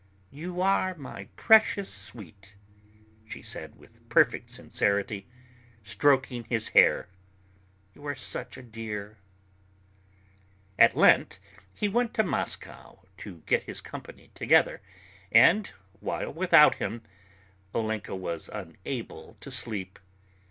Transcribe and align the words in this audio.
"You 0.31 0.61
are 0.61 0.95
my 0.95 1.25
precious 1.35 1.93
sweet," 1.93 2.55
she 3.29 3.43
said 3.43 3.75
with 3.75 4.09
perfect 4.09 4.49
sincerity, 4.49 5.27
stroking 5.83 6.45
his 6.45 6.69
hair. 6.69 7.07
"You 7.93 8.07
are 8.07 8.15
such 8.15 8.57
a 8.57 8.63
dear." 8.63 9.19
At 10.79 10.95
Lent 10.97 11.37
he 11.71 11.87
went 11.87 12.15
to 12.15 12.23
Moscow 12.23 13.03
to 13.17 13.43
get 13.45 13.65
his 13.65 13.79
company 13.79 14.31
together, 14.33 14.81
and, 15.31 15.67
while 15.99 16.33
without 16.33 16.77
him, 16.81 17.03
Olenka 17.75 18.15
was 18.15 18.49
unable 18.51 19.37
to 19.39 19.51
sleep. 19.51 19.99